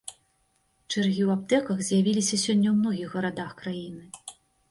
Чэргі 0.91 1.21
ў 1.25 1.27
аптэках 1.37 1.83
з'явіліся 1.89 2.35
сёння 2.45 2.67
ў 2.71 2.75
многіх 2.79 3.09
гарадах 3.17 3.51
краіны. 3.61 4.03